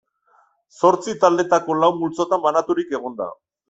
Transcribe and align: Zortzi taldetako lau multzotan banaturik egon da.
Zortzi 0.77 1.15
taldetako 1.25 1.79
lau 1.85 1.93
multzotan 2.01 2.47
banaturik 2.51 3.01
egon 3.03 3.25
da. 3.25 3.35